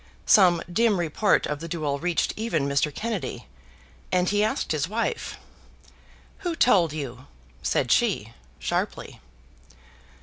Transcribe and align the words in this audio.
Some 0.25 0.63
dim 0.73 0.99
report 0.99 1.45
of 1.45 1.59
the 1.59 1.67
duel 1.67 1.99
reached 1.99 2.33
even 2.35 2.67
Mr. 2.67 2.91
Kennedy, 2.91 3.45
and 4.11 4.29
he 4.29 4.43
asked 4.43 4.71
his 4.71 4.89
wife. 4.89 5.37
"Who 6.39 6.55
told 6.55 6.91
you?" 6.91 7.27
said 7.61 7.91
she, 7.91 8.33
sharply. 8.57 9.19